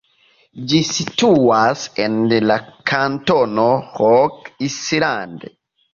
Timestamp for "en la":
2.05-2.57